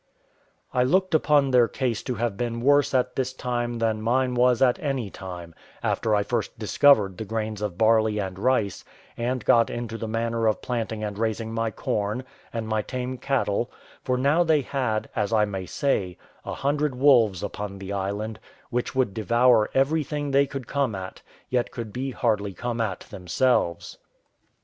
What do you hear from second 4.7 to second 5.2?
any